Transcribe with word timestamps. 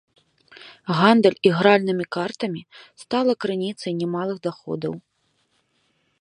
Гандаль 0.99 1.35
ігральнымі 1.49 2.05
картамі 2.17 2.61
стала 3.03 3.31
крыніцай 3.45 3.91
немалых 4.01 4.37
даходаў. 4.49 4.93